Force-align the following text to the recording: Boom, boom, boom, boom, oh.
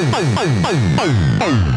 Boom, 0.00 0.34
boom, 0.34 0.62
boom, 0.62 0.96
boom, 0.96 1.38
oh. 1.42 1.69